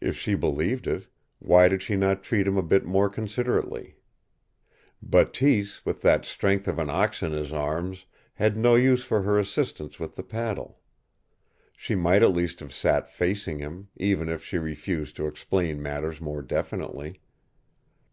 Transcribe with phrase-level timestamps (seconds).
[0.00, 1.06] If she believed it,
[1.38, 3.94] why did she not treat him a bit more considerately?
[5.00, 8.04] Bateese, with that strength of an ox in his arms,
[8.34, 10.80] had no use for her assistance with the paddle.
[11.76, 16.20] She might at least have sat facing him, even if she refused to explain matters
[16.20, 17.20] more definitely.